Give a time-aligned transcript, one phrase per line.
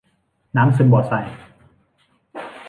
[0.57, 1.27] น้ำซึมบ่อทราย